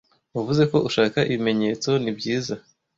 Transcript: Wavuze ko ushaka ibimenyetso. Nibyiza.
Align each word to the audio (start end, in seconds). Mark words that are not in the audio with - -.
Wavuze 0.35 0.63
ko 0.71 0.77
ushaka 0.87 1.19
ibimenyetso. 1.31 1.89
Nibyiza. 2.03 2.55